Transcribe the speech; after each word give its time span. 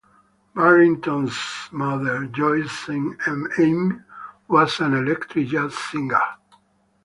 Barrington's 0.55 1.37
mother, 1.71 2.25
Joyce 2.25 2.71
Saint 2.71 3.15
Amie, 3.27 3.99
was 4.47 4.79
an 4.79 4.95
electric 4.95 5.49
jazz 5.49 5.77
singer. 5.77 6.19